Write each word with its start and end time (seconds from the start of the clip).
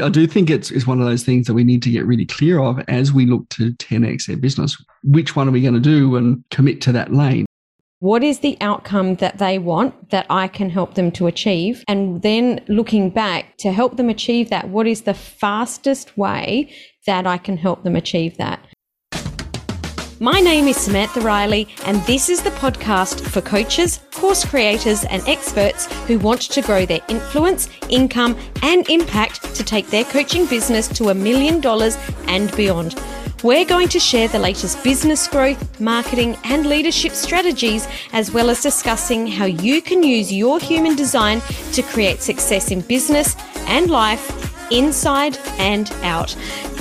I 0.00 0.08
do 0.08 0.26
think 0.26 0.50
it's, 0.50 0.70
it's 0.70 0.86
one 0.86 1.00
of 1.00 1.06
those 1.06 1.24
things 1.24 1.46
that 1.46 1.54
we 1.54 1.64
need 1.64 1.82
to 1.82 1.90
get 1.90 2.06
really 2.06 2.26
clear 2.26 2.60
of 2.60 2.80
as 2.88 3.12
we 3.12 3.26
look 3.26 3.48
to 3.50 3.72
10x 3.72 4.26
their 4.26 4.36
business. 4.36 4.82
Which 5.02 5.36
one 5.36 5.48
are 5.48 5.52
we 5.52 5.62
going 5.62 5.74
to 5.74 5.80
do 5.80 6.16
and 6.16 6.44
commit 6.50 6.80
to 6.82 6.92
that 6.92 7.12
lane? 7.12 7.46
What 8.00 8.24
is 8.24 8.38
the 8.38 8.56
outcome 8.62 9.16
that 9.16 9.36
they 9.36 9.58
want 9.58 10.08
that 10.08 10.24
I 10.30 10.48
can 10.48 10.70
help 10.70 10.94
them 10.94 11.12
to 11.12 11.26
achieve? 11.26 11.84
And 11.86 12.22
then 12.22 12.64
looking 12.66 13.10
back 13.10 13.58
to 13.58 13.72
help 13.72 13.98
them 13.98 14.08
achieve 14.08 14.48
that, 14.48 14.70
what 14.70 14.86
is 14.86 15.02
the 15.02 15.12
fastest 15.12 16.16
way 16.16 16.72
that 17.06 17.26
I 17.26 17.36
can 17.36 17.58
help 17.58 17.84
them 17.84 17.96
achieve 17.96 18.38
that? 18.38 18.66
My 20.22 20.38
name 20.38 20.68
is 20.68 20.76
Samantha 20.76 21.22
Riley, 21.22 21.66
and 21.86 21.96
this 22.02 22.28
is 22.28 22.42
the 22.42 22.50
podcast 22.50 23.22
for 23.22 23.40
coaches, 23.40 24.00
course 24.12 24.44
creators, 24.44 25.02
and 25.04 25.26
experts 25.26 25.90
who 26.02 26.18
want 26.18 26.42
to 26.42 26.60
grow 26.60 26.84
their 26.84 27.00
influence, 27.08 27.70
income, 27.88 28.36
and 28.60 28.86
impact 28.90 29.54
to 29.54 29.64
take 29.64 29.86
their 29.86 30.04
coaching 30.04 30.44
business 30.44 30.88
to 30.88 31.08
a 31.08 31.14
million 31.14 31.58
dollars 31.58 31.96
and 32.26 32.54
beyond. 32.54 33.02
We're 33.42 33.64
going 33.64 33.88
to 33.88 33.98
share 33.98 34.28
the 34.28 34.38
latest 34.38 34.84
business 34.84 35.26
growth, 35.26 35.80
marketing, 35.80 36.36
and 36.44 36.66
leadership 36.66 37.12
strategies, 37.12 37.88
as 38.12 38.30
well 38.30 38.50
as 38.50 38.62
discussing 38.62 39.26
how 39.26 39.46
you 39.46 39.80
can 39.80 40.02
use 40.02 40.30
your 40.30 40.60
human 40.60 40.96
design 40.96 41.40
to 41.72 41.80
create 41.80 42.20
success 42.20 42.70
in 42.70 42.82
business 42.82 43.36
and 43.68 43.88
life, 43.88 44.39
inside 44.70 45.38
and 45.58 45.90
out 46.02 46.36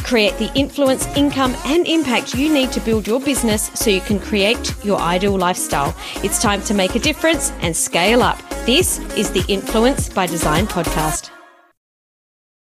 create 0.10 0.36
the 0.38 0.52
influence, 0.56 1.06
income, 1.16 1.56
and 1.66 1.86
impact 1.86 2.34
you 2.34 2.52
need 2.52 2.72
to 2.72 2.80
build 2.80 3.06
your 3.06 3.20
business 3.20 3.70
so 3.76 3.92
you 3.92 4.02
can 4.02 4.20
create 4.20 4.74
your 4.84 5.00
ideal 5.00 5.38
lifestyle. 5.38 5.96
It's 6.24 6.42
time 6.42 6.64
to 6.64 6.74
make 6.74 6.96
a 6.96 7.00
difference 7.00 7.52
and 7.62 7.76
scale 7.76 8.24
up. 8.24 8.40
This 8.66 8.98
is 9.16 9.32
the 9.32 9.46
Influence 9.48 10.10
by 10.10 10.26
Design 10.26 10.66
podcast. 10.66 11.30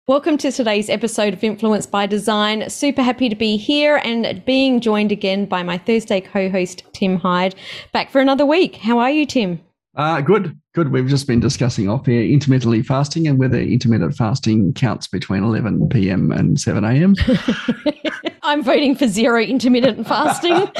Welcome 0.06 0.38
to 0.38 0.52
today's 0.52 0.88
episode 0.88 1.34
of 1.34 1.44
Influence 1.44 1.86
by 1.86 2.06
Design. 2.06 2.70
Super 2.70 3.02
happy 3.02 3.28
to 3.28 3.36
be 3.36 3.58
here 3.58 3.96
and 4.02 4.42
being 4.46 4.80
joined 4.80 5.12
again 5.12 5.44
by 5.44 5.62
my 5.62 5.76
Thursday 5.76 6.22
co 6.22 6.48
host, 6.48 6.84
Tim 6.94 7.16
Hyde, 7.16 7.54
back 7.92 8.10
for 8.10 8.22
another 8.22 8.46
week. 8.46 8.76
How 8.76 8.98
are 8.98 9.10
you, 9.10 9.26
Tim? 9.26 9.60
Uh, 9.96 10.20
good, 10.20 10.58
good. 10.74 10.90
We've 10.90 11.06
just 11.06 11.26
been 11.26 11.40
discussing 11.40 11.88
off 11.88 12.06
here 12.06 12.22
intermittently 12.22 12.82
fasting 12.82 13.28
and 13.28 13.38
whether 13.38 13.58
intermittent 13.58 14.16
fasting 14.16 14.72
counts 14.72 15.06
between 15.06 15.44
11 15.44 15.88
p.m. 15.88 16.32
and 16.32 16.60
7 16.60 16.84
a.m. 16.84 17.14
I'm 18.42 18.62
voting 18.62 18.96
for 18.96 19.06
zero 19.06 19.40
intermittent 19.40 20.06
fasting. 20.06 20.52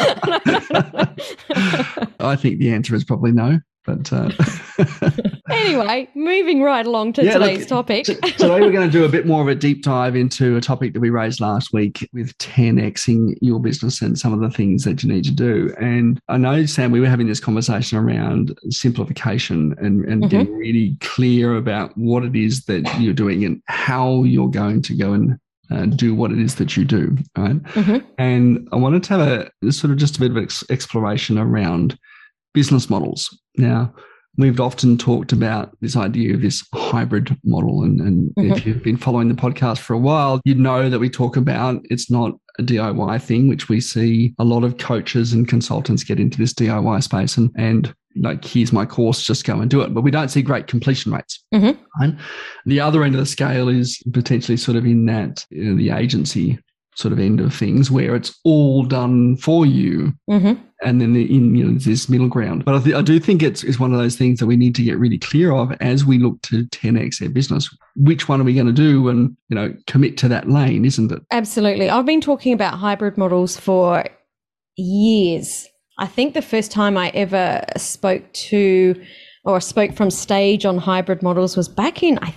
I 2.20 2.36
think 2.36 2.58
the 2.58 2.72
answer 2.72 2.94
is 2.94 3.04
probably 3.04 3.32
no. 3.32 3.60
But 3.84 4.12
uh, 4.12 4.30
anyway, 5.50 6.08
moving 6.14 6.62
right 6.62 6.86
along 6.86 7.14
to 7.14 7.24
yeah, 7.24 7.34
today's 7.34 7.60
look, 7.60 7.68
topic. 7.68 8.06
today 8.06 8.60
we're 8.60 8.72
going 8.72 8.88
to 8.88 8.90
do 8.90 9.04
a 9.04 9.08
bit 9.08 9.26
more 9.26 9.42
of 9.42 9.48
a 9.48 9.54
deep 9.54 9.82
dive 9.82 10.16
into 10.16 10.56
a 10.56 10.60
topic 10.60 10.94
that 10.94 11.00
we 11.00 11.10
raised 11.10 11.40
last 11.40 11.72
week 11.72 12.08
with 12.12 12.36
10xing 12.38 13.36
your 13.40 13.60
business 13.60 14.00
and 14.00 14.18
some 14.18 14.32
of 14.32 14.40
the 14.40 14.50
things 14.50 14.84
that 14.84 15.02
you 15.02 15.12
need 15.12 15.24
to 15.24 15.32
do. 15.32 15.74
And 15.78 16.20
I 16.28 16.38
know, 16.38 16.64
Sam, 16.64 16.92
we 16.92 17.00
were 17.00 17.08
having 17.08 17.28
this 17.28 17.40
conversation 17.40 17.98
around 17.98 18.58
simplification 18.70 19.74
and, 19.78 20.04
and 20.04 20.22
mm-hmm. 20.22 20.28
getting 20.28 20.54
really 20.56 20.96
clear 21.00 21.56
about 21.56 21.96
what 21.96 22.24
it 22.24 22.34
is 22.34 22.64
that 22.64 22.82
you're 23.00 23.12
doing 23.12 23.44
and 23.44 23.62
how 23.66 24.22
you're 24.24 24.50
going 24.50 24.80
to 24.82 24.94
go 24.94 25.12
and 25.12 25.38
uh, 25.70 25.86
do 25.86 26.14
what 26.14 26.30
it 26.30 26.38
is 26.38 26.56
that 26.56 26.76
you 26.76 26.84
do, 26.84 27.16
right? 27.36 27.62
Mm-hmm. 27.62 28.06
And 28.18 28.68
I 28.72 28.76
wanted 28.76 29.02
to 29.04 29.18
have 29.18 29.50
a 29.62 29.72
sort 29.72 29.90
of 29.90 29.98
just 29.98 30.16
a 30.16 30.20
bit 30.20 30.30
of 30.30 30.36
ex- 30.38 30.64
exploration 30.70 31.38
around 31.38 31.98
business 32.54 32.88
models. 32.88 33.36
Now, 33.56 33.92
we've 34.36 34.60
often 34.60 34.98
talked 34.98 35.32
about 35.32 35.76
this 35.80 35.96
idea 35.96 36.34
of 36.34 36.42
this 36.42 36.66
hybrid 36.74 37.36
model. 37.44 37.82
And, 37.84 38.00
and 38.00 38.34
mm-hmm. 38.34 38.52
if 38.52 38.66
you've 38.66 38.82
been 38.82 38.96
following 38.96 39.28
the 39.28 39.34
podcast 39.34 39.78
for 39.78 39.94
a 39.94 39.98
while, 39.98 40.40
you'd 40.44 40.58
know 40.58 40.88
that 40.88 40.98
we 40.98 41.10
talk 41.10 41.36
about 41.36 41.84
it's 41.90 42.10
not 42.10 42.32
a 42.58 42.62
DIY 42.62 43.22
thing, 43.22 43.48
which 43.48 43.68
we 43.68 43.80
see 43.80 44.34
a 44.38 44.44
lot 44.44 44.64
of 44.64 44.78
coaches 44.78 45.32
and 45.32 45.48
consultants 45.48 46.04
get 46.04 46.20
into 46.20 46.38
this 46.38 46.54
DIY 46.54 47.02
space 47.02 47.36
and, 47.36 47.50
and 47.56 47.94
like, 48.16 48.44
here's 48.44 48.72
my 48.72 48.86
course, 48.86 49.26
just 49.26 49.44
go 49.44 49.60
and 49.60 49.70
do 49.70 49.80
it. 49.80 49.92
But 49.92 50.02
we 50.02 50.10
don't 50.10 50.28
see 50.28 50.42
great 50.42 50.68
completion 50.68 51.12
rates. 51.12 51.44
Mm-hmm. 51.52 51.80
Right? 52.00 52.14
The 52.66 52.80
other 52.80 53.02
end 53.02 53.14
of 53.14 53.20
the 53.20 53.26
scale 53.26 53.68
is 53.68 54.00
potentially 54.12 54.56
sort 54.56 54.76
of 54.76 54.84
in 54.84 55.06
that 55.06 55.44
you 55.50 55.64
know, 55.64 55.76
the 55.76 55.90
agency 55.90 56.58
sort 56.96 57.12
of 57.12 57.18
end 57.18 57.40
of 57.40 57.54
things 57.54 57.90
where 57.90 58.14
it's 58.14 58.38
all 58.44 58.84
done 58.84 59.36
for 59.36 59.66
you. 59.66 60.12
Mm-hmm. 60.30 60.60
And 60.82 61.00
then 61.00 61.14
the, 61.14 61.34
in 61.34 61.54
you 61.54 61.64
know 61.64 61.78
this 61.78 62.08
middle 62.08 62.28
ground, 62.28 62.64
but 62.64 62.74
I, 62.74 62.78
th- 62.78 62.94
I 62.94 63.00
do 63.00 63.18
think 63.18 63.42
it's, 63.42 63.64
it's 63.64 63.80
one 63.80 63.94
of 63.94 63.98
those 63.98 64.16
things 64.16 64.38
that 64.38 64.46
we 64.46 64.56
need 64.56 64.74
to 64.74 64.82
get 64.82 64.98
really 64.98 65.18
clear 65.18 65.52
of 65.52 65.72
as 65.80 66.04
we 66.04 66.18
look 66.18 66.42
to 66.42 66.64
10x 66.64 67.18
their 67.18 67.30
business. 67.30 67.74
Which 67.96 68.28
one 68.28 68.40
are 68.40 68.44
we 68.44 68.52
going 68.52 68.66
to 68.66 68.72
do, 68.72 69.08
and 69.08 69.34
you 69.48 69.54
know 69.54 69.74
commit 69.86 70.18
to 70.18 70.28
that 70.28 70.50
lane, 70.50 70.84
isn't 70.84 71.10
it? 71.10 71.22
Absolutely. 71.30 71.88
I've 71.88 72.04
been 72.04 72.20
talking 72.20 72.52
about 72.52 72.78
hybrid 72.78 73.16
models 73.16 73.58
for 73.58 74.04
years. 74.76 75.66
I 75.98 76.06
think 76.06 76.34
the 76.34 76.42
first 76.42 76.70
time 76.70 76.98
I 76.98 77.08
ever 77.10 77.64
spoke 77.78 78.30
to 78.32 79.00
or 79.44 79.60
spoke 79.60 79.94
from 79.94 80.10
stage 80.10 80.66
on 80.66 80.78
hybrid 80.78 81.22
models 81.22 81.56
was 81.56 81.68
back 81.68 82.02
in 82.02 82.18
I 82.20 82.34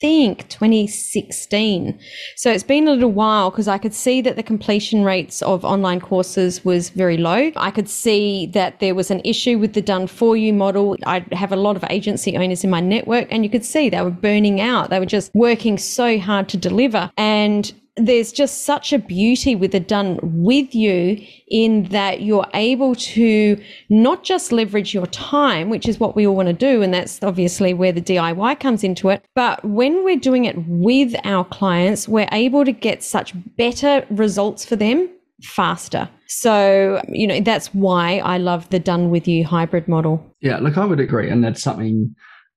think 0.00 0.48
2016. 0.48 1.98
So 2.36 2.50
it's 2.50 2.62
been 2.62 2.88
a 2.88 2.92
little 2.92 3.12
while 3.12 3.50
because 3.50 3.68
I 3.68 3.78
could 3.78 3.94
see 3.94 4.20
that 4.22 4.36
the 4.36 4.42
completion 4.42 5.04
rates 5.04 5.42
of 5.42 5.64
online 5.64 6.00
courses 6.00 6.64
was 6.64 6.90
very 6.90 7.16
low. 7.16 7.50
I 7.56 7.70
could 7.70 7.88
see 7.88 8.46
that 8.54 8.80
there 8.80 8.94
was 8.94 9.10
an 9.10 9.20
issue 9.24 9.58
with 9.58 9.74
the 9.74 9.82
done 9.82 10.06
for 10.06 10.36
you 10.36 10.52
model. 10.52 10.96
I 11.06 11.24
have 11.32 11.52
a 11.52 11.56
lot 11.56 11.76
of 11.76 11.84
agency 11.90 12.36
owners 12.36 12.64
in 12.64 12.70
my 12.70 12.80
network 12.80 13.28
and 13.30 13.44
you 13.44 13.50
could 13.50 13.64
see 13.64 13.88
they 13.88 14.02
were 14.02 14.10
burning 14.10 14.60
out. 14.60 14.90
They 14.90 14.98
were 14.98 15.06
just 15.06 15.30
working 15.34 15.78
so 15.78 16.18
hard 16.18 16.48
to 16.50 16.56
deliver. 16.56 17.10
And 17.16 17.72
there's 17.96 18.32
just 18.32 18.64
such 18.64 18.92
a 18.92 18.98
beauty 18.98 19.54
with 19.54 19.74
it 19.74 19.86
done 19.86 20.18
with 20.22 20.74
you 20.74 21.24
in 21.48 21.84
that 21.84 22.22
you're 22.22 22.46
able 22.54 22.94
to 22.96 23.60
not 23.88 24.24
just 24.24 24.50
leverage 24.50 24.92
your 24.92 25.06
time, 25.06 25.70
which 25.70 25.86
is 25.86 26.00
what 26.00 26.16
we 26.16 26.26
all 26.26 26.34
want 26.34 26.48
to 26.48 26.52
do. 26.52 26.82
And 26.82 26.92
that's 26.92 27.22
obviously 27.22 27.72
where 27.72 27.92
the 27.92 28.00
DIY 28.00 28.58
comes 28.58 28.82
into 28.82 29.10
it. 29.10 29.24
But 29.34 29.64
when 29.64 30.02
we're 30.04 30.18
doing 30.18 30.44
it 30.44 30.56
with 30.66 31.14
our 31.24 31.44
clients, 31.44 32.08
we're 32.08 32.28
able 32.32 32.64
to 32.64 32.72
get 32.72 33.04
such 33.04 33.32
better 33.56 34.04
results 34.10 34.64
for 34.64 34.74
them 34.74 35.08
faster. 35.42 36.08
So, 36.26 37.00
you 37.08 37.26
know, 37.26 37.40
that's 37.40 37.68
why 37.74 38.18
I 38.18 38.38
love 38.38 38.68
the 38.70 38.80
done 38.80 39.10
with 39.10 39.28
you 39.28 39.44
hybrid 39.44 39.86
model. 39.86 40.24
Yeah, 40.40 40.58
look, 40.58 40.76
I 40.76 40.84
would 40.84 41.00
agree. 41.00 41.30
And 41.30 41.44
that's 41.44 41.62
something 41.62 42.14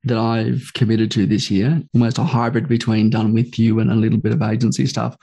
that 0.07 0.17
I've 0.17 0.71
committed 0.73 1.11
to 1.11 1.25
this 1.25 1.51
year, 1.51 1.81
almost 1.93 2.17
a 2.17 2.23
hybrid 2.23 2.67
between 2.67 3.09
done 3.09 3.33
with 3.33 3.57
you 3.59 3.79
and 3.79 3.91
a 3.91 3.95
little 3.95 4.19
bit 4.19 4.33
of 4.33 4.41
agency 4.41 4.85
stuff. 4.85 5.15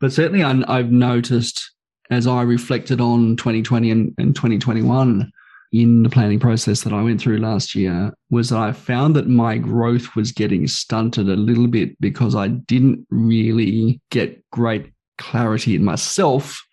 But 0.00 0.12
certainly, 0.12 0.42
I've 0.42 0.90
noticed 0.90 1.70
as 2.10 2.26
I 2.26 2.42
reflected 2.42 3.00
on 3.00 3.36
2020 3.36 3.90
and, 3.90 4.14
and 4.18 4.34
2021 4.34 5.30
in 5.72 6.02
the 6.02 6.08
planning 6.08 6.40
process 6.40 6.82
that 6.82 6.92
I 6.92 7.02
went 7.02 7.20
through 7.20 7.38
last 7.38 7.74
year 7.74 8.12
was 8.30 8.48
that 8.48 8.58
I 8.58 8.72
found 8.72 9.14
that 9.16 9.28
my 9.28 9.58
growth 9.58 10.16
was 10.16 10.32
getting 10.32 10.66
stunted 10.66 11.28
a 11.28 11.36
little 11.36 11.66
bit 11.66 12.00
because 12.00 12.34
I 12.34 12.48
didn't 12.48 13.06
really 13.10 14.00
get 14.10 14.42
great 14.50 14.92
clarity 15.18 15.74
in 15.74 15.84
myself 15.84 16.64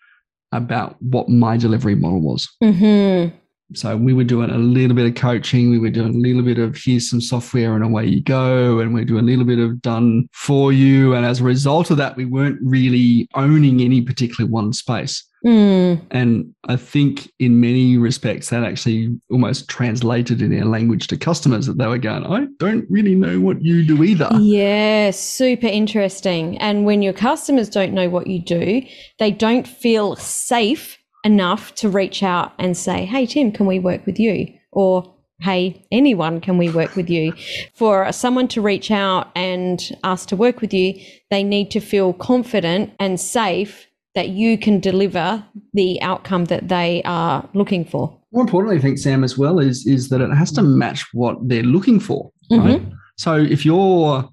about 0.52 1.00
what 1.02 1.28
my 1.28 1.56
delivery 1.56 1.94
model 1.94 2.20
was. 2.20 2.48
Mm-hmm. 2.62 3.36
So 3.74 3.96
we 3.96 4.12
were 4.12 4.24
doing 4.24 4.50
a 4.50 4.58
little 4.58 4.94
bit 4.94 5.06
of 5.06 5.14
coaching. 5.14 5.70
We 5.70 5.78
were 5.78 5.90
doing 5.90 6.14
a 6.14 6.18
little 6.18 6.42
bit 6.42 6.58
of 6.58 6.76
here's 6.76 7.10
some 7.10 7.20
software 7.20 7.74
and 7.74 7.84
away 7.84 8.06
you 8.06 8.22
go. 8.22 8.78
And 8.78 8.94
we 8.94 9.04
doing 9.04 9.24
a 9.24 9.26
little 9.26 9.44
bit 9.44 9.58
of 9.58 9.82
done 9.82 10.28
for 10.32 10.72
you. 10.72 11.14
And 11.14 11.26
as 11.26 11.40
a 11.40 11.44
result 11.44 11.90
of 11.90 11.96
that, 11.96 12.16
we 12.16 12.24
weren't 12.24 12.58
really 12.62 13.28
owning 13.34 13.80
any 13.80 14.02
particular 14.02 14.48
one 14.48 14.72
space. 14.72 15.26
Mm. 15.44 16.00
And 16.10 16.54
I 16.68 16.76
think 16.76 17.30
in 17.38 17.60
many 17.60 17.98
respects, 17.98 18.50
that 18.50 18.64
actually 18.64 19.16
almost 19.30 19.68
translated 19.68 20.42
in 20.42 20.50
their 20.50 20.64
language 20.64 21.06
to 21.08 21.16
customers 21.16 21.66
that 21.66 21.78
they 21.78 21.86
were 21.86 21.98
going, 21.98 22.26
I 22.26 22.46
don't 22.58 22.84
really 22.90 23.14
know 23.14 23.40
what 23.40 23.62
you 23.62 23.84
do 23.84 24.02
either. 24.02 24.28
Yeah, 24.40 25.12
super 25.12 25.68
interesting. 25.68 26.58
And 26.58 26.84
when 26.84 27.02
your 27.02 27.12
customers 27.12 27.68
don't 27.68 27.92
know 27.92 28.08
what 28.08 28.26
you 28.26 28.40
do, 28.42 28.82
they 29.18 29.30
don't 29.30 29.68
feel 29.68 30.16
safe 30.16 30.98
enough 31.26 31.74
to 31.74 31.88
reach 31.88 32.22
out 32.22 32.52
and 32.58 32.76
say, 32.76 33.04
Hey, 33.04 33.26
Tim, 33.26 33.52
can 33.52 33.66
we 33.66 33.78
work 33.78 34.06
with 34.06 34.18
you? 34.18 34.46
Or, 34.72 35.12
Hey, 35.40 35.84
anyone, 35.92 36.40
can 36.40 36.56
we 36.56 36.70
work 36.70 36.96
with 36.96 37.10
you? 37.10 37.34
For 37.74 38.10
someone 38.12 38.48
to 38.48 38.62
reach 38.62 38.90
out 38.90 39.30
and 39.34 39.78
ask 40.02 40.28
to 40.28 40.36
work 40.36 40.62
with 40.62 40.72
you, 40.72 40.94
they 41.30 41.44
need 41.44 41.70
to 41.72 41.80
feel 41.80 42.14
confident 42.14 42.92
and 42.98 43.20
safe 43.20 43.86
that 44.14 44.30
you 44.30 44.56
can 44.56 44.80
deliver 44.80 45.44
the 45.74 46.00
outcome 46.00 46.46
that 46.46 46.68
they 46.68 47.02
are 47.04 47.46
looking 47.52 47.84
for. 47.84 48.18
More 48.32 48.44
importantly, 48.44 48.78
I 48.78 48.80
think, 48.80 48.96
Sam, 48.96 49.22
as 49.24 49.36
well, 49.36 49.58
is, 49.58 49.86
is 49.86 50.08
that 50.08 50.22
it 50.22 50.30
has 50.30 50.52
to 50.52 50.62
match 50.62 51.04
what 51.12 51.36
they're 51.46 51.62
looking 51.62 52.00
for. 52.00 52.30
Right? 52.50 52.80
Mm-hmm. 52.80 52.94
So 53.18 53.36
if 53.36 53.66
you're 53.66 54.26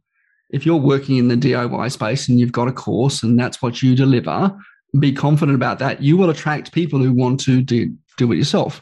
if 0.53 0.67
you're 0.67 0.77
working 0.77 1.17
in 1.17 1.27
the 1.29 1.35
DIY 1.35 1.91
space 1.91 2.29
and 2.29 2.39
you've 2.39 2.51
got 2.51 2.67
a 2.67 2.71
course 2.71 3.23
and 3.23 3.39
that's 3.39 3.59
what 3.61 3.81
you 3.81 3.95
deliver, 3.95 4.55
be 4.99 5.11
confident 5.11 5.55
about 5.55 5.79
that. 5.79 6.01
You 6.01 6.17
will 6.17 6.29
attract 6.29 6.71
people 6.71 6.99
who 6.99 7.13
want 7.13 7.39
to 7.41 7.61
do, 7.61 7.95
do 8.17 8.31
it 8.31 8.37
yourself. 8.37 8.81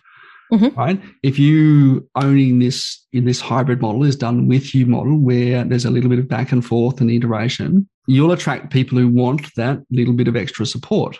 Mm-hmm. 0.51 0.77
Right. 0.77 1.01
If 1.23 1.39
you 1.39 2.09
owning 2.15 2.59
this 2.59 3.05
in 3.13 3.23
this 3.23 3.39
hybrid 3.39 3.81
model 3.81 4.03
is 4.03 4.17
done 4.17 4.49
with 4.49 4.75
you 4.75 4.85
model 4.85 5.17
where 5.17 5.63
there's 5.63 5.85
a 5.85 5.89
little 5.89 6.09
bit 6.09 6.19
of 6.19 6.27
back 6.27 6.51
and 6.51 6.65
forth 6.65 6.99
and 6.99 7.09
iteration, 7.09 7.87
you'll 8.05 8.33
attract 8.33 8.73
people 8.73 8.97
who 8.97 9.07
want 9.07 9.55
that 9.55 9.79
little 9.91 10.13
bit 10.13 10.27
of 10.27 10.35
extra 10.35 10.65
support. 10.65 11.17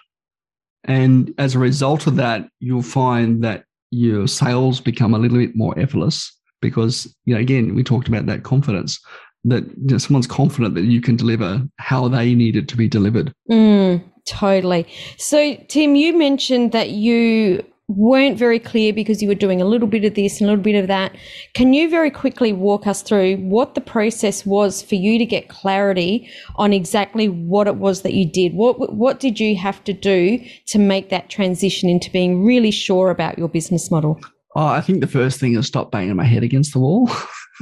And 0.83 1.33
as 1.37 1.55
a 1.55 1.59
result 1.59 2.07
of 2.07 2.17
that, 2.17 2.49
you'll 2.59 2.81
find 2.81 3.41
that 3.43 3.63
your 3.91 4.27
sales 4.27 4.81
become 4.81 5.13
a 5.13 5.19
little 5.19 5.37
bit 5.37 5.55
more 5.55 5.77
effortless 5.79 6.35
because, 6.61 7.13
you 7.25 7.33
know, 7.33 7.39
again, 7.39 7.73
we 7.73 7.83
talked 7.83 8.09
about 8.09 8.25
that 8.25 8.43
confidence 8.43 8.99
that 9.45 9.63
you 9.63 9.91
know, 9.91 9.97
someone's 9.97 10.27
confident 10.27 10.75
that 10.75 10.83
you 10.83 11.01
can 11.01 11.15
deliver 11.15 11.61
how 11.77 12.07
they 12.07 12.35
need 12.35 12.55
it 12.55 12.67
to 12.67 12.77
be 12.77 12.87
delivered. 12.87 13.33
Mm, 13.49 14.03
totally. 14.25 14.87
So, 15.17 15.55
Tim, 15.67 15.95
you 15.95 16.17
mentioned 16.17 16.71
that 16.71 16.91
you 16.91 17.63
weren't 17.97 18.37
very 18.37 18.59
clear 18.59 18.93
because 18.93 19.21
you 19.21 19.27
were 19.27 19.35
doing 19.35 19.61
a 19.61 19.65
little 19.65 19.87
bit 19.87 20.05
of 20.05 20.15
this 20.15 20.39
and 20.39 20.47
a 20.47 20.51
little 20.51 20.63
bit 20.63 20.79
of 20.79 20.87
that. 20.87 21.15
Can 21.53 21.73
you 21.73 21.89
very 21.89 22.09
quickly 22.09 22.53
walk 22.53 22.87
us 22.87 23.01
through 23.01 23.37
what 23.37 23.75
the 23.75 23.81
process 23.81 24.45
was 24.45 24.81
for 24.81 24.95
you 24.95 25.17
to 25.19 25.25
get 25.25 25.49
clarity 25.49 26.29
on 26.55 26.73
exactly 26.73 27.27
what 27.27 27.67
it 27.67 27.75
was 27.75 28.01
that 28.01 28.13
you 28.13 28.25
did? 28.25 28.53
What 28.53 28.93
what 28.93 29.19
did 29.19 29.39
you 29.39 29.55
have 29.57 29.83
to 29.85 29.93
do 29.93 30.39
to 30.67 30.79
make 30.79 31.09
that 31.09 31.29
transition 31.29 31.89
into 31.89 32.09
being 32.11 32.43
really 32.43 32.71
sure 32.71 33.09
about 33.09 33.37
your 33.37 33.49
business 33.49 33.91
model? 33.91 34.19
Oh, 34.55 34.65
I 34.65 34.81
think 34.81 34.99
the 34.99 35.07
first 35.07 35.39
thing 35.39 35.55
is 35.55 35.67
stop 35.67 35.91
banging 35.91 36.15
my 36.15 36.25
head 36.25 36.43
against 36.43 36.73
the 36.73 36.79
wall. 36.79 37.09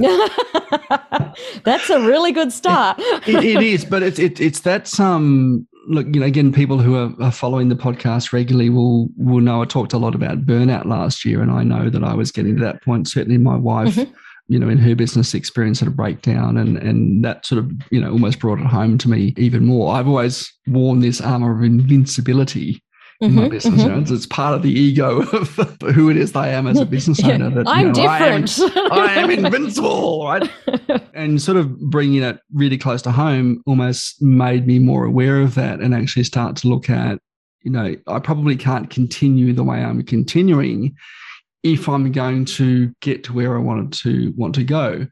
That's 1.64 1.88
a 1.90 2.00
really 2.00 2.32
good 2.32 2.52
start. 2.52 2.98
it, 2.98 3.44
it 3.44 3.62
is, 3.62 3.84
but 3.84 4.02
it's 4.02 4.18
it, 4.18 4.40
it's 4.40 4.60
that 4.60 4.98
um 4.98 5.66
look, 5.90 6.06
you 6.06 6.20
know, 6.20 6.26
again, 6.26 6.52
people 6.52 6.78
who 6.78 6.94
are, 6.94 7.12
are, 7.20 7.32
following 7.32 7.68
the 7.68 7.74
podcast 7.74 8.32
regularly 8.32 8.70
will 8.70 9.08
will 9.16 9.40
know 9.40 9.62
I 9.62 9.64
talked 9.64 9.92
a 9.92 9.98
lot 9.98 10.14
about 10.14 10.46
burnout 10.46 10.86
last 10.86 11.24
year, 11.24 11.42
and 11.42 11.50
I 11.50 11.64
know 11.64 11.90
that 11.90 12.04
I 12.04 12.14
was 12.14 12.30
getting 12.30 12.56
to 12.56 12.62
that 12.62 12.82
point. 12.82 13.08
Certainly, 13.08 13.38
my 13.38 13.56
wife. 13.56 13.96
Mm-hmm. 13.96 14.12
You 14.48 14.58
know, 14.58 14.68
in 14.68 14.78
her 14.78 14.96
business 14.96 15.32
experience, 15.32 15.78
had 15.78 15.86
a 15.86 15.92
breakdown, 15.92 16.56
and 16.56 16.76
and 16.78 17.24
that 17.24 17.46
sort 17.46 17.60
of 17.60 17.70
you 17.90 18.00
know 18.00 18.10
almost 18.10 18.40
brought 18.40 18.58
it 18.58 18.66
home 18.66 18.98
to 18.98 19.08
me 19.08 19.32
even 19.36 19.64
more. 19.64 19.94
I've 19.94 20.08
always 20.08 20.52
worn 20.66 21.00
this 21.00 21.20
armor 21.20 21.56
of 21.56 21.62
invincibility 21.62 22.82
in 23.20 23.34
my 23.34 23.42
mm-hmm, 23.42 23.50
business. 23.50 23.82
Mm-hmm. 23.82 24.04
Know, 24.04 24.14
it's, 24.14 24.26
part 24.26 24.54
of 24.54 24.62
the 24.62 24.72
ego 24.72 25.20
of 25.32 25.56
who 25.94 26.08
it 26.10 26.16
is 26.16 26.32
that 26.32 26.40
I 26.40 26.48
am 26.48 26.66
as 26.66 26.80
a 26.80 26.86
business 26.86 27.22
owner. 27.22 27.50
That, 27.50 27.68
I'm 27.68 27.88
know, 27.88 27.92
different. 27.92 28.58
I 28.58 28.80
am, 28.80 28.92
I 28.92 29.14
am 29.14 29.30
invincible, 29.30 30.24
right? 30.24 30.50
and 31.14 31.40
sort 31.40 31.58
of 31.58 31.78
bringing 31.78 32.22
it 32.22 32.40
really 32.52 32.78
close 32.78 33.02
to 33.02 33.12
home 33.12 33.62
almost 33.66 34.22
made 34.22 34.66
me 34.66 34.78
more 34.78 35.04
aware 35.04 35.40
of 35.40 35.54
that 35.56 35.80
and 35.80 35.94
actually 35.94 36.24
start 36.24 36.56
to 36.56 36.68
look 36.68 36.88
at, 36.88 37.18
you 37.62 37.70
know, 37.70 37.94
I 38.06 38.18
probably 38.20 38.56
can't 38.56 38.88
continue 38.88 39.52
the 39.52 39.64
way 39.64 39.84
I'm 39.84 40.02
continuing 40.02 40.96
if 41.62 41.90
I'm 41.90 42.10
going 42.10 42.46
to 42.46 42.90
get 43.00 43.22
to 43.24 43.34
where 43.34 43.54
I 43.54 43.60
wanted 43.60 43.92
to 44.04 44.32
want 44.34 44.54
to 44.54 44.64
go. 44.64 45.06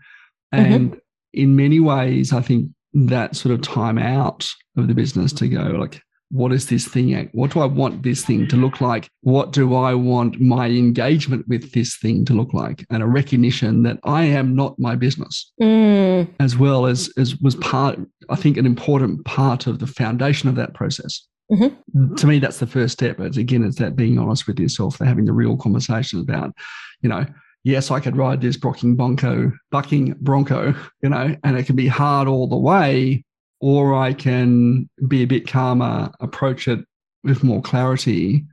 Mm-hmm. 0.55 0.59
And 0.59 0.91
mm-hmm. 0.93 0.99
in 1.35 1.57
many 1.57 1.79
ways, 1.79 2.33
I 2.33 2.41
think 2.41 2.71
that 2.95 3.37
sort 3.37 3.55
of 3.55 3.61
time 3.61 3.99
out 3.99 4.49
of 4.79 4.89
the 4.89 4.95
business 4.95 5.33
to 5.35 5.49
go 5.49 5.61
like 5.61 6.01
what 6.31 6.53
is 6.53 6.69
this 6.69 6.87
thing? 6.87 7.29
What 7.33 7.53
do 7.53 7.61
i 7.61 7.65
want 7.65 8.03
this 8.03 8.25
thing 8.25 8.47
to 8.49 8.57
look 8.57 8.81
like? 8.81 9.09
What 9.23 9.53
do 9.53 9.75
i 9.75 9.95
want 9.95 10.41
my 10.41 10.67
engagement 10.67 11.47
with 11.49 11.73
this 11.73 11.97
thing 11.97 12.25
to 12.27 12.35
look 12.35 12.53
like? 12.53 12.85
And 12.91 13.03
a 13.03 13.07
recognition 13.07 13.83
that 13.85 13.99
i 14.05 14.25
am 14.25 14.55
not 14.55 14.79
my 14.79 14.95
business. 14.95 15.53
Mm. 15.61 16.29
as 16.41 16.57
well 16.57 16.87
as 16.87 17.11
as 17.17 17.37
was 17.39 17.57
part 17.57 17.99
i 18.29 18.37
think 18.37 18.57
an 18.57 18.67
important 18.67 19.25
part 19.25 19.67
of 19.67 19.79
the 19.79 19.87
foundation 19.87 20.49
of 20.49 20.55
that 20.57 20.75
process. 20.75 21.27
Mm-hmm. 21.51 22.15
to 22.17 22.27
me 22.27 22.39
that's 22.39 22.59
the 22.59 22.67
first 22.67 22.93
step. 22.93 23.21
It's 23.21 23.39
again 23.39 23.65
it's 23.65 23.79
that 23.79 23.97
being 23.97 24.19
honest 24.19 24.47
with 24.47 24.61
yourself 24.61 24.99
having 24.99 25.25
the 25.25 25.33
real 25.33 25.57
conversation 25.57 26.21
about 26.21 26.53
you 27.01 27.09
know 27.09 27.25
yes, 27.65 27.91
I 27.91 28.01
could 28.01 28.17
ride 28.17 28.41
this 28.41 28.57
bucking 28.57 28.97
bronco, 28.97 29.53
bucking 29.71 30.15
bronco, 30.21 30.75
you 31.03 31.09
know, 31.09 31.37
and 31.45 31.59
it 31.59 31.67
can 31.67 31.77
be 31.77 31.87
hard 31.87 32.29
all 32.29 32.47
the 32.47 32.57
way, 32.57 33.25
or 33.61 33.95
I 33.95 34.13
can 34.13 34.89
be 35.09 35.23
a 35.23 35.27
bit 35.27 35.49
calmer, 35.49 36.11
approach 36.21 36.69
it 36.69 36.85
with 37.25 37.43
more 37.43 37.61
clarity, 37.61 38.45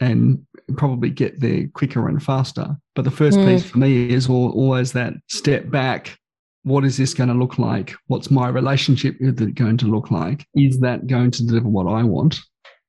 and 0.00 0.44
probably 0.76 1.10
get 1.10 1.40
there 1.40 1.68
quicker 1.74 2.08
and 2.08 2.22
faster. 2.22 2.76
But 2.94 3.04
the 3.04 3.10
first 3.10 3.38
mm. 3.38 3.46
piece 3.46 3.64
for 3.64 3.78
me 3.78 4.10
is 4.10 4.28
always 4.28 4.92
that 4.92 5.14
step 5.28 5.70
back. 5.70 6.18
What 6.64 6.84
is 6.84 6.96
this 6.96 7.14
going 7.14 7.28
to 7.28 7.34
look 7.34 7.58
like? 7.58 7.94
What's 8.08 8.30
my 8.30 8.48
relationship 8.48 9.16
with 9.20 9.40
it 9.40 9.54
going 9.54 9.76
to 9.78 9.86
look 9.86 10.10
like? 10.10 10.46
Is 10.54 10.80
that 10.80 11.06
going 11.06 11.30
to 11.32 11.46
deliver 11.46 11.68
what 11.68 11.86
I 11.86 12.02
want 12.02 12.40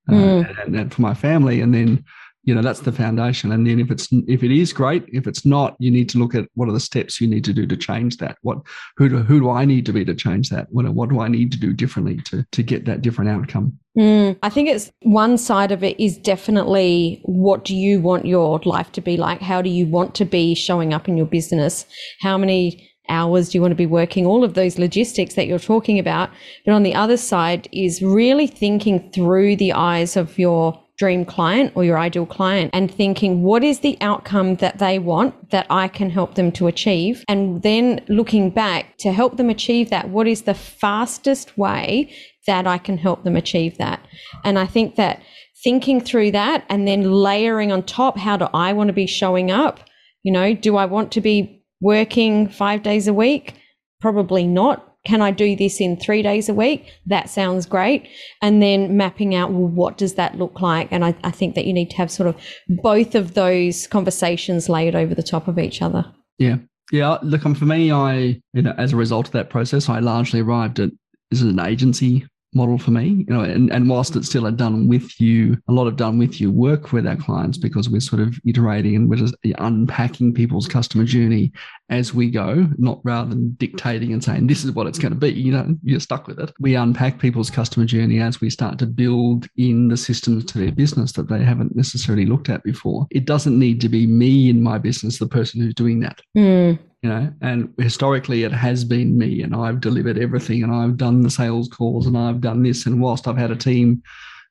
uh, 0.10 0.14
mm. 0.14 0.66
and, 0.66 0.76
and 0.76 0.94
for 0.94 1.02
my 1.02 1.14
family? 1.14 1.62
And 1.62 1.74
then 1.74 2.04
you 2.48 2.56
know 2.56 2.62
that's 2.62 2.80
the 2.80 2.94
foundation. 2.94 3.52
And 3.52 3.68
then 3.68 3.78
if 3.78 3.92
it's 3.92 4.08
if 4.28 4.42
it 4.42 4.52
is 4.52 4.72
great 4.72 5.04
if 5.10 5.28
it's 5.28 5.46
not 5.46 5.76
you 5.80 5.92
need 5.92 6.08
to 6.10 6.18
look 6.18 6.34
at 6.34 6.48
what 6.56 6.70
are 6.70 6.72
the 6.72 6.80
steps 6.80 7.20
you 7.20 7.28
need 7.28 7.44
to 7.44 7.54
do 7.54 7.68
to 7.68 7.76
change 7.76 8.18
that. 8.18 8.38
What 8.42 8.60
who 8.96 9.10
do, 9.10 9.18
who 9.18 9.42
do 9.42 9.50
i 9.50 9.66
need 9.66 9.86
to 9.86 9.94
be 9.94 10.06
to 10.06 10.16
change 10.16 10.50
that? 10.50 10.68
What, 10.72 10.88
what 10.90 11.10
do 11.10 11.20
i 11.20 11.28
need 11.28 11.52
to 11.52 11.60
do 11.60 11.74
differently 11.74 12.18
to 12.30 12.46
to 12.50 12.64
get 12.64 12.86
that 12.86 13.02
different 13.02 13.30
outcome? 13.30 13.78
Mm, 14.00 14.38
i 14.42 14.50
think 14.50 14.70
it's 14.70 14.90
one 15.02 15.38
side 15.38 15.74
of 15.74 15.84
it 15.84 16.00
is 16.00 16.18
definitely 16.18 17.20
what 17.26 17.66
do 17.66 17.76
you 17.76 18.00
want 18.00 18.26
your 18.26 18.62
life 18.64 18.94
to 18.94 19.02
be 19.02 19.18
like? 19.18 19.42
How 19.42 19.62
do 19.62 19.70
you 19.70 19.86
want 19.86 20.16
to 20.16 20.26
be 20.26 20.56
showing 20.56 20.94
up 20.94 21.10
in 21.10 21.18
your 21.18 21.26
business? 21.26 21.86
How 22.22 22.38
many 22.38 22.90
hours 23.10 23.50
do 23.50 23.58
you 23.58 23.62
want 23.62 23.72
to 23.74 23.76
be 23.76 23.86
working? 23.86 24.26
All 24.26 24.46
of 24.46 24.54
those 24.54 24.80
logistics 24.80 25.36
that 25.36 25.48
you're 25.48 25.60
talking 25.60 26.00
about. 26.00 26.30
But 26.66 26.74
on 26.74 26.84
the 26.84 26.96
other 26.96 27.18
side 27.18 27.68
is 27.74 28.02
really 28.02 28.48
thinking 28.48 29.12
through 29.12 29.58
the 29.58 29.74
eyes 29.74 30.16
of 30.16 30.40
your 30.40 30.82
dream 30.98 31.24
client 31.24 31.72
or 31.76 31.84
your 31.84 32.00
ideal 32.00 32.26
client 32.26 32.72
and 32.74 32.92
thinking, 32.92 33.44
what 33.44 33.64
is 33.64 33.80
the 33.80 33.98
outcome 34.02 34.56
that 34.56 34.80
they 34.80 34.98
want 34.98 35.52
that 35.52 35.68
I 35.70 35.88
can 35.88 36.10
help 36.10 36.36
them 36.36 36.52
to 36.54 36.68
achieve? 36.68 37.24
And 37.28 37.62
then 37.62 38.04
looking 38.08 38.50
back 38.50 38.98
to 39.00 39.12
help 39.12 39.38
them 39.38 39.50
achieve 39.50 39.92
that, 39.92 40.10
what 40.10 40.28
is 40.28 40.44
the 40.44 40.56
fastest 40.56 41.58
way 41.58 42.12
that 42.48 42.66
I 42.66 42.80
can 42.80 42.98
help 42.98 43.24
them 43.24 43.36
achieve 43.36 43.78
that? 43.78 44.00
And 44.44 44.58
I 44.58 44.66
think 44.66 44.96
that 44.96 45.22
thinking 45.64 46.02
through 46.02 46.32
that 46.32 46.66
and 46.70 46.88
then 46.88 47.12
layering 47.12 47.72
on 47.72 47.84
top, 47.84 48.18
how 48.18 48.38
do 48.38 48.48
I 48.54 48.74
want 48.74 48.88
to 48.88 48.94
be 48.94 49.08
showing 49.08 49.52
up? 49.52 49.80
You 50.24 50.32
know, 50.32 50.54
do 50.54 50.78
I 50.78 50.86
want 50.86 51.12
to 51.14 51.22
be 51.22 51.64
working 51.80 52.50
five 52.50 52.82
days 52.82 53.08
a 53.08 53.14
week? 53.14 53.54
Probably 54.02 54.48
not 54.48 54.87
can 55.08 55.22
I 55.22 55.32
do 55.32 55.56
this 55.56 55.80
in 55.80 55.96
three 55.96 56.22
days 56.22 56.50
a 56.50 56.54
week? 56.54 56.92
That 57.06 57.30
sounds 57.30 57.66
great. 57.66 58.10
And 58.42 58.62
then 58.62 58.98
mapping 58.98 59.34
out, 59.34 59.52
well, 59.54 59.70
what 59.70 59.98
does 59.98 60.16
that 60.16 60.38
look 60.38 60.60
like? 60.60 60.90
And 60.92 61.06
I, 61.06 61.16
I 61.24 61.32
think 61.32 61.56
that 61.56 61.66
you 61.66 61.72
need 61.72 61.90
to 61.92 61.96
have 61.96 62.12
sort 62.12 62.28
of 62.28 62.36
both 62.84 63.16
of 63.16 63.34
those 63.34 63.88
conversations 63.88 64.68
laid 64.68 64.96
over 64.96 65.16
the 65.16 65.24
top 65.24 65.48
of 65.48 65.58
each 65.58 65.82
other. 65.82 66.06
Yeah. 66.40 66.58
Yeah. 66.92 67.20
Look, 67.24 67.46
um, 67.46 67.56
for 67.56 67.64
me, 67.64 67.90
I, 67.90 68.42
you 68.52 68.62
know, 68.62 68.76
as 68.78 68.92
a 68.92 68.98
result 68.98 69.28
of 69.28 69.32
that 69.32 69.50
process, 69.50 69.88
I 69.88 70.00
largely 70.00 70.42
arrived 70.42 70.78
at 70.82 70.92
is 71.32 71.42
an 71.42 71.60
agency 71.60 72.26
model 72.54 72.78
for 72.78 72.92
me. 72.92 73.26
You 73.28 73.34
know, 73.34 73.42
and, 73.42 73.72
and 73.72 73.90
whilst 73.90 74.16
it's 74.16 74.28
still 74.28 74.46
a 74.46 74.52
done 74.52 74.88
with 74.88 75.20
you, 75.20 75.58
a 75.68 75.74
lot 75.74 75.88
of 75.88 75.96
done 75.96 76.18
with 76.18 76.40
you 76.40 76.52
work 76.52 76.92
with 76.92 77.08
our 77.08 77.16
clients 77.16 77.58
because 77.58 77.90
we're 77.90 78.02
sort 78.02 78.22
of 78.22 78.40
iterating 78.46 78.96
and 78.96 79.10
we're 79.10 79.18
just 79.18 79.36
unpacking 79.58 80.34
people's 80.34 80.68
customer 80.68 81.06
journey 81.06 81.52
as 81.90 82.14
we 82.14 82.30
go, 82.30 82.68
not 82.78 83.00
rather 83.04 83.30
than 83.30 83.54
dictating 83.54 84.12
and 84.12 84.24
saying 84.24 84.48
this 84.48 84.64
is 84.64 84.72
what 84.72 84.88
it's 84.88 85.00
going 85.00 85.14
to 85.14 85.20
be. 85.20 85.32
You 85.32 85.52
know, 85.54 85.76
you're 85.84 86.00
stuck 86.00 86.28
with 86.28 86.40
it. 86.40 86.52
We 86.60 86.76
unpack 86.76 87.20
people's 87.20 87.50
customer 87.50 87.86
journey 87.86 88.20
as 88.20 88.42
we 88.42 88.50
start 88.50 88.78
to 88.80 88.86
build 88.86 89.48
in 89.58 89.88
the 89.88 89.98
systems 89.98 90.46
to 90.46 90.58
their 90.58 90.72
business 90.72 91.14
that 91.14 91.30
they 91.30 91.44
haven't 91.44 91.76
necessarily 91.76 92.26
looked 92.26 92.50
at 92.50 92.64
before. 92.64 93.08
It 93.12 93.26
doesn't 93.26 93.58
need 93.58 93.82
to 93.82 93.90
be 93.90 94.08
me 94.08 94.50
in 94.50 94.62
my 94.62 94.78
business, 94.78 95.20
the 95.20 95.28
person 95.28 95.62
who's 95.62 95.74
doing 95.74 96.00
that. 96.02 96.22
Mm 96.36 96.80
you 97.02 97.10
know 97.10 97.32
and 97.42 97.74
historically 97.78 98.44
it 98.44 98.52
has 98.52 98.84
been 98.84 99.18
me 99.18 99.42
and 99.44 99.56
i've 99.56 99.80
delivered 99.80 100.18
everything 100.18 100.64
and 100.64 100.74
i've 100.74 100.98
done 100.98 101.22
the 101.22 101.30
sales 101.30 101.68
calls 101.68 102.08
and 102.08 102.18
i've 102.18 102.42
done 102.42 102.64
this 102.64 102.86
and 102.86 103.00
whilst 103.00 103.28
i've 103.28 103.38
had 103.38 103.52
a 103.52 103.56
team 103.56 104.02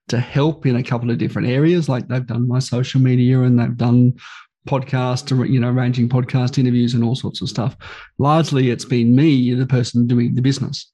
to 0.09 0.21
help 0.21 0.67
in 0.67 0.76
a 0.76 0.83
couple 0.83 1.11
of 1.11 1.19
different 1.19 1.49
areas 1.49 1.88
like 1.88 2.07
they've 2.07 2.26
done 2.26 2.47
my 2.47 2.59
social 2.59 3.00
media 3.00 3.41
and 3.41 3.59
they've 3.59 3.76
done 3.76 4.12
podcast 4.69 5.31
you 5.49 5.61
know 5.61 5.71
arranging 5.71 6.09
podcast 6.09 6.59
interviews 6.59 6.95
and 6.95 7.05
all 7.05 7.15
sorts 7.15 7.41
of 7.41 7.49
stuff 7.49 7.76
largely 8.19 8.71
it's 8.71 8.85
been 8.85 9.15
me 9.15 9.55
the 9.55 9.67
person 9.67 10.07
doing 10.07 10.35
the 10.35 10.43
business 10.43 10.91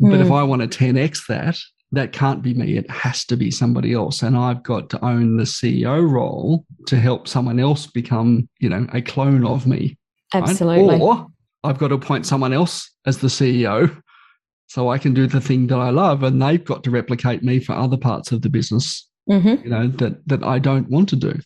mm. 0.00 0.10
but 0.10 0.20
if 0.20 0.26
hmm. 0.26 0.34
i 0.34 0.42
want 0.42 0.60
to 0.60 0.78
10x 0.78 1.26
that 1.26 1.58
that 1.92 2.12
can't 2.12 2.42
be 2.42 2.54
me 2.54 2.76
it 2.76 2.90
has 2.90 3.24
to 3.24 3.36
be 3.36 3.50
somebody 3.50 3.92
else 3.92 4.22
and 4.22 4.36
i've 4.36 4.62
got 4.62 4.90
to 4.90 5.02
own 5.04 5.36
the 5.36 5.44
ceo 5.44 6.06
role 6.08 6.64
to 6.86 6.98
help 6.98 7.26
someone 7.26 7.58
else 7.58 7.86
become 7.86 8.48
you 8.58 8.68
know 8.68 8.86
a 8.92 9.00
clone 9.00 9.46
of 9.46 9.66
me 9.66 9.96
Absolutely. 10.34 10.94
Right? 10.94 11.00
Or 11.00 11.26
I've 11.62 11.78
got 11.78 11.88
to 11.88 11.94
appoint 11.94 12.26
someone 12.26 12.52
else 12.52 12.90
as 13.06 13.18
the 13.18 13.28
CEO 13.28 14.00
so 14.68 14.90
I 14.90 14.98
can 14.98 15.14
do 15.14 15.26
the 15.26 15.40
thing 15.40 15.66
that 15.68 15.78
I 15.78 15.90
love 15.90 16.22
and 16.22 16.40
they've 16.40 16.64
got 16.64 16.82
to 16.84 16.90
replicate 16.90 17.42
me 17.42 17.60
for 17.60 17.72
other 17.74 17.96
parts 17.96 18.32
of 18.32 18.42
the 18.42 18.48
business, 18.48 19.08
mm-hmm. 19.30 19.62
you 19.62 19.70
know, 19.70 19.88
that, 19.88 20.26
that 20.28 20.42
I 20.42 20.58
don't 20.58 20.90
want 20.90 21.08
to 21.10 21.16
do. 21.16 21.38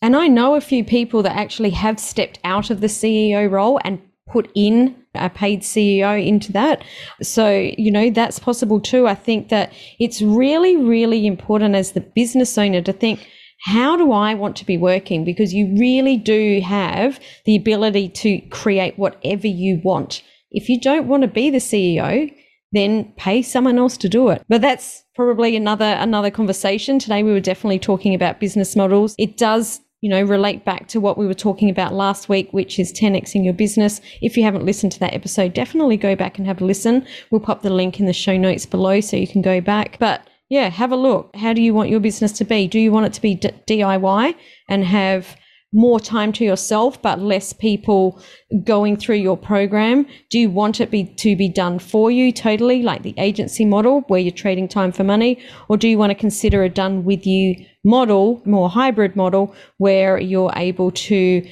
And 0.00 0.16
I 0.16 0.26
know 0.26 0.54
a 0.54 0.60
few 0.60 0.84
people 0.84 1.22
that 1.22 1.36
actually 1.36 1.70
have 1.70 2.00
stepped 2.00 2.40
out 2.44 2.70
of 2.70 2.80
the 2.80 2.88
CEO 2.88 3.50
role 3.50 3.78
and 3.84 4.00
put 4.28 4.50
in 4.54 4.96
a 5.14 5.28
paid 5.28 5.60
CEO 5.60 6.24
into 6.24 6.52
that. 6.52 6.82
So, 7.22 7.50
you 7.76 7.90
know, 7.90 8.10
that's 8.10 8.38
possible 8.38 8.80
too. 8.80 9.06
I 9.06 9.14
think 9.14 9.50
that 9.50 9.72
it's 9.98 10.22
really, 10.22 10.76
really 10.76 11.26
important 11.26 11.74
as 11.74 11.92
the 11.92 12.00
business 12.00 12.56
owner 12.56 12.82
to 12.82 12.92
think, 12.92 13.28
how 13.64 13.96
do 13.96 14.12
I 14.12 14.34
want 14.34 14.56
to 14.56 14.66
be 14.66 14.76
working? 14.76 15.24
Because 15.24 15.54
you 15.54 15.74
really 15.78 16.16
do 16.16 16.60
have 16.60 17.20
the 17.44 17.56
ability 17.56 18.08
to 18.08 18.40
create 18.48 18.98
whatever 18.98 19.46
you 19.46 19.80
want. 19.84 20.22
If 20.50 20.68
you 20.68 20.80
don't 20.80 21.06
want 21.06 21.22
to 21.22 21.28
be 21.28 21.48
the 21.48 21.58
CEO, 21.58 22.32
then 22.72 23.12
pay 23.16 23.40
someone 23.42 23.78
else 23.78 23.96
to 23.98 24.08
do 24.08 24.30
it. 24.30 24.42
But 24.48 24.62
that's 24.62 25.04
probably 25.14 25.54
another 25.54 25.96
another 25.98 26.30
conversation. 26.30 26.98
Today 26.98 27.22
we 27.22 27.32
were 27.32 27.40
definitely 27.40 27.78
talking 27.78 28.14
about 28.14 28.40
business 28.40 28.74
models. 28.74 29.14
It 29.18 29.36
does 29.36 29.80
you 30.02 30.10
know, 30.10 30.22
relate 30.22 30.64
back 30.64 30.88
to 30.88 31.00
what 31.00 31.16
we 31.16 31.28
were 31.28 31.32
talking 31.32 31.70
about 31.70 31.94
last 31.94 32.28
week, 32.28 32.52
which 32.52 32.80
is 32.80 32.92
10x 32.92 33.36
in 33.36 33.44
your 33.44 33.54
business. 33.54 34.00
If 34.20 34.36
you 34.36 34.42
haven't 34.42 34.66
listened 34.66 34.90
to 34.92 34.98
that 34.98 35.14
episode, 35.14 35.54
definitely 35.54 35.96
go 35.96 36.16
back 36.16 36.38
and 36.38 36.46
have 36.46 36.60
a 36.60 36.64
listen. 36.64 37.06
We'll 37.30 37.40
pop 37.40 37.62
the 37.62 37.70
link 37.70 38.00
in 38.00 38.06
the 38.06 38.12
show 38.12 38.36
notes 38.36 38.66
below 38.66 39.00
so 39.00 39.16
you 39.16 39.28
can 39.28 39.42
go 39.42 39.60
back. 39.60 39.98
But 40.00 40.26
yeah, 40.52 40.68
have 40.68 40.92
a 40.92 40.96
look. 40.96 41.34
How 41.34 41.54
do 41.54 41.62
you 41.62 41.72
want 41.72 41.88
your 41.88 41.98
business 41.98 42.30
to 42.32 42.44
be? 42.44 42.68
Do 42.68 42.78
you 42.78 42.92
want 42.92 43.06
it 43.06 43.14
to 43.14 43.22
be 43.22 43.36
D- 43.36 43.52
DIY 43.66 44.34
and 44.68 44.84
have 44.84 45.34
more 45.72 45.98
time 45.98 46.30
to 46.30 46.44
yourself 46.44 47.00
but 47.00 47.18
less 47.18 47.54
people 47.54 48.22
going 48.62 48.94
through 48.94 49.16
your 49.16 49.38
program 49.38 50.06
do 50.28 50.38
you 50.38 50.50
want 50.50 50.82
it 50.82 50.90
be 50.90 51.04
to 51.04 51.34
be 51.34 51.48
done 51.48 51.78
for 51.78 52.10
you 52.10 52.30
totally 52.30 52.82
like 52.82 53.02
the 53.02 53.14
agency 53.16 53.64
model 53.64 54.02
where 54.08 54.20
you're 54.20 54.30
trading 54.30 54.68
time 54.68 54.92
for 54.92 55.02
money 55.02 55.42
or 55.70 55.78
do 55.78 55.88
you 55.88 55.96
want 55.96 56.10
to 56.10 56.14
consider 56.14 56.62
a 56.62 56.68
done 56.68 57.02
with 57.04 57.26
you 57.26 57.56
model 57.82 58.42
more 58.44 58.68
hybrid 58.68 59.16
model 59.16 59.54
where 59.78 60.20
you're 60.20 60.52
able 60.56 60.90
to 60.90 61.42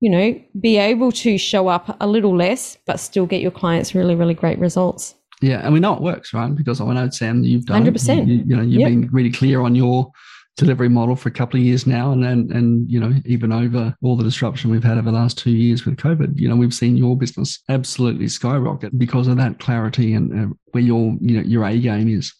you 0.00 0.10
know 0.10 0.40
be 0.58 0.78
able 0.78 1.12
to 1.12 1.36
show 1.36 1.68
up 1.68 1.94
a 2.00 2.06
little 2.06 2.34
less 2.34 2.78
but 2.86 2.98
still 2.98 3.26
get 3.26 3.42
your 3.42 3.50
clients 3.50 3.94
really 3.94 4.14
really 4.14 4.32
great 4.32 4.58
results 4.58 5.14
yeah 5.40 5.60
and 5.64 5.72
we 5.72 5.80
know 5.80 5.94
it 5.94 6.02
works 6.02 6.32
right 6.34 6.54
because 6.54 6.80
i 6.80 6.92
know 6.92 7.08
sam 7.10 7.42
you've 7.42 7.66
done 7.66 7.84
100% 7.84 8.26
you, 8.26 8.44
you 8.46 8.56
know 8.56 8.62
you've 8.62 8.80
yep. 8.80 8.88
been 8.88 9.08
really 9.12 9.30
clear 9.30 9.60
on 9.60 9.74
your 9.74 10.10
delivery 10.58 10.88
model 10.88 11.14
for 11.14 11.28
a 11.28 11.32
couple 11.32 11.58
of 11.58 11.64
years 11.64 11.86
now, 11.86 12.12
and 12.12 12.24
and 12.24 12.50
and 12.50 12.90
you 12.90 13.00
know 13.00 13.14
even 13.24 13.52
over 13.52 13.96
all 14.02 14.16
the 14.16 14.24
disruption 14.24 14.70
we've 14.70 14.84
had 14.84 14.98
over 14.98 15.10
the 15.10 15.16
last 15.16 15.38
two 15.38 15.52
years 15.52 15.86
with 15.86 15.96
COVID, 15.96 16.38
you 16.38 16.48
know 16.48 16.56
we've 16.56 16.74
seen 16.74 16.96
your 16.96 17.16
business 17.16 17.60
absolutely 17.70 18.28
skyrocket 18.28 18.98
because 18.98 19.28
of 19.28 19.38
that 19.38 19.60
clarity 19.60 20.12
and 20.12 20.52
uh, 20.52 20.54
where 20.72 20.82
your 20.82 21.16
you 21.20 21.38
know 21.38 21.42
your 21.42 21.64
A 21.64 21.78
game 21.78 22.08
is. 22.08 22.34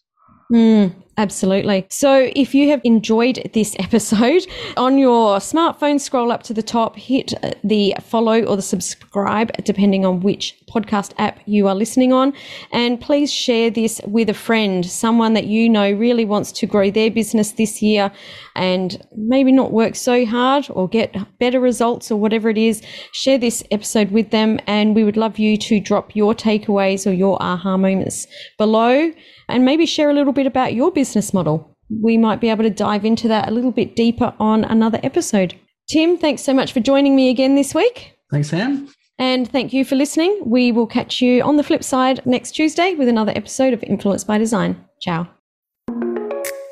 Mm, 0.53 0.95
absolutely. 1.19 1.87
So, 1.91 2.31
if 2.35 2.55
you 2.55 2.71
have 2.71 2.81
enjoyed 2.85 3.51
this 3.53 3.77
episode, 3.79 4.47
on 4.77 4.97
your 4.97 5.39
smartphone, 5.39 6.01
scroll 6.01 6.33
up 6.33 6.43
to 6.45 6.55
the 6.55 6.63
top, 6.63 6.97
hit 6.97 7.35
uh, 7.43 7.53
the 7.63 7.95
follow 8.01 8.43
or 8.45 8.57
the 8.57 8.63
subscribe, 8.63 9.53
depending 9.65 10.07
on 10.07 10.21
which 10.21 10.55
podcast 10.69 11.13
app 11.19 11.41
you 11.47 11.67
are 11.67 11.75
listening 11.75 12.13
on. 12.13 12.33
And 12.73 13.01
please 13.01 13.33
share 13.33 13.71
this 13.71 14.01
with 14.07 14.31
a 14.31 14.35
friend, 14.35 14.87
someone 14.87 15.35
that 15.35 15.47
you 15.47 15.69
know 15.69 15.91
really 15.93 16.25
wants 16.25 16.53
to 16.53 16.67
grow 16.67 16.91
their 16.91 17.11
business 17.11 17.53
this 17.53 17.83
year 17.83 18.11
and 18.55 19.01
maybe 19.17 19.53
not 19.53 19.73
work 19.73 19.97
so 19.97 20.25
hard 20.25 20.67
or 20.71 20.89
get 20.89 21.17
better 21.39 21.61
results 21.61 22.11
or 22.11 22.17
whatever 22.17 22.49
it 22.49 22.59
is. 22.59 22.83
Share 23.13 23.39
this 23.39 23.63
episode 23.71 24.11
with 24.11 24.31
them, 24.31 24.59
and 24.67 24.95
we 24.95 25.05
would 25.05 25.17
love 25.17 25.39
you 25.39 25.57
to 25.59 25.81
drop 25.81 26.15
your 26.15 26.35
takeaways 26.35 27.07
or 27.07 27.13
your 27.13 27.43
aha 27.43 27.77
moments 27.77 28.27
below 28.57 29.13
and 29.49 29.65
maybe 29.65 29.87
share 29.87 30.11
a 30.11 30.15
little 30.15 30.33
bit 30.33 30.47
about 30.47 30.75
your 30.75 30.91
business 31.09 31.33
model. 31.33 31.75
We 32.03 32.19
might 32.19 32.39
be 32.39 32.51
able 32.51 32.65
to 32.65 32.71
dive 32.71 33.07
into 33.07 33.29
that 33.29 33.49
a 33.49 33.51
little 33.51 33.73
bit 33.73 33.97
deeper 33.97 34.35
on 34.39 34.65
another 34.65 35.01
episode. 35.03 35.55
Tim, 35.91 36.19
thanks 36.19 36.43
so 36.43 36.53
much 36.53 36.75
for 36.75 36.81
joining 36.81 37.17
me 37.17 37.31
again 37.31 37.55
this 37.55 37.75
week. 37.75 38.13
Thanks, 38.31 38.51
Sam. 38.51 38.89
And 39.19 39.51
thank 39.51 39.73
you 39.73 39.87
for 39.87 39.97
listening. 39.97 40.39
We 40.45 40.71
will 40.71 40.87
catch 40.87 41.23
you 41.23 41.43
on 41.43 41.57
the 41.57 41.65
flip 41.65 41.83
side 41.83 42.25
next 42.27 42.53
Tuesday 42.53 42.95
with 42.95 43.09
another 43.09 43.33
episode 43.35 43.73
of 43.73 43.83
Influence 43.83 44.23
by 44.23 44.37
Design. 44.37 44.85
Ciao. 45.01 45.38